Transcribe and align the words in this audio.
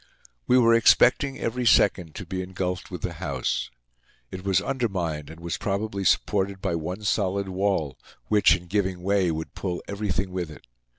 We 0.47 0.57
were 0.57 0.73
expecting 0.73 1.37
every 1.37 1.63
second 1.67 2.15
to 2.15 2.25
be 2.25 2.41
engulfed 2.41 2.89
with 2.89 3.03
the 3.03 3.13
house. 3.21 3.69
It 4.31 4.43
was 4.43 4.59
undermined 4.59 5.29
and 5.29 5.39
was 5.39 5.57
probably 5.57 6.03
supported 6.05 6.59
by 6.59 6.73
one 6.73 7.03
solid 7.03 7.47
wall, 7.49 7.99
which, 8.27 8.55
in 8.55 8.65
giving 8.65 9.03
way, 9.03 9.29
would 9.29 9.53
pull 9.53 9.83
everything 9.87 10.31
with 10.31 10.49
it. 10.49 10.65